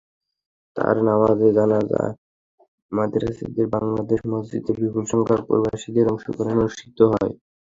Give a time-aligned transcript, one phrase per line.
[0.77, 2.01] তাঁর নামাজে জানাজা
[2.91, 7.33] মাদ্রিদের বাংলাদেশ মসজিদে বিপুলসংখ্যক প্রবাসীদের অংশগ্রহণে অনুষ্ঠিত হয়।